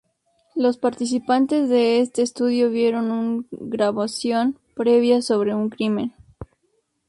[0.55, 6.15] Los participantes de este estudio vieron un grabación previa sobre un crimen.